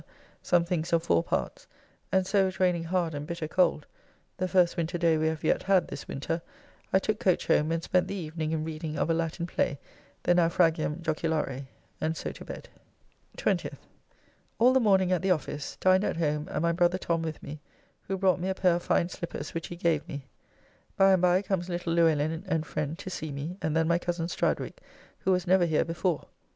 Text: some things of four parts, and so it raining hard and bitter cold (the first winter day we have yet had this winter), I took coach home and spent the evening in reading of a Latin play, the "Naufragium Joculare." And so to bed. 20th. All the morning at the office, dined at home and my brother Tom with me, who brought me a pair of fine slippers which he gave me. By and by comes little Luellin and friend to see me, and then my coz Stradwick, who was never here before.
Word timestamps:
some 0.41 0.65
things 0.65 0.91
of 0.93 1.03
four 1.03 1.21
parts, 1.21 1.67
and 2.11 2.25
so 2.25 2.47
it 2.47 2.59
raining 2.59 2.85
hard 2.85 3.13
and 3.13 3.27
bitter 3.27 3.47
cold 3.47 3.85
(the 4.37 4.47
first 4.47 4.75
winter 4.75 4.97
day 4.97 5.15
we 5.15 5.27
have 5.27 5.43
yet 5.43 5.61
had 5.61 5.87
this 5.87 6.07
winter), 6.07 6.41
I 6.91 6.97
took 6.97 7.19
coach 7.19 7.45
home 7.45 7.71
and 7.71 7.83
spent 7.83 8.07
the 8.07 8.15
evening 8.15 8.51
in 8.51 8.63
reading 8.63 8.97
of 8.97 9.11
a 9.11 9.13
Latin 9.13 9.45
play, 9.45 9.77
the 10.23 10.33
"Naufragium 10.33 11.03
Joculare." 11.03 11.67
And 12.01 12.17
so 12.17 12.31
to 12.31 12.43
bed. 12.43 12.67
20th. 13.37 13.77
All 14.57 14.73
the 14.73 14.79
morning 14.79 15.11
at 15.11 15.21
the 15.21 15.29
office, 15.29 15.75
dined 15.79 16.03
at 16.03 16.17
home 16.17 16.47
and 16.49 16.63
my 16.63 16.71
brother 16.71 16.97
Tom 16.97 17.21
with 17.21 17.43
me, 17.43 17.59
who 18.07 18.17
brought 18.17 18.39
me 18.39 18.49
a 18.49 18.55
pair 18.55 18.77
of 18.77 18.81
fine 18.81 19.07
slippers 19.07 19.53
which 19.53 19.67
he 19.67 19.75
gave 19.75 20.07
me. 20.07 20.25
By 20.97 21.11
and 21.13 21.21
by 21.21 21.43
comes 21.43 21.69
little 21.69 21.93
Luellin 21.93 22.43
and 22.47 22.65
friend 22.65 22.97
to 22.97 23.09
see 23.11 23.31
me, 23.31 23.55
and 23.61 23.77
then 23.77 23.87
my 23.87 23.99
coz 23.99 24.17
Stradwick, 24.17 24.79
who 25.19 25.31
was 25.31 25.45
never 25.45 25.67
here 25.67 25.85
before. 25.85 26.25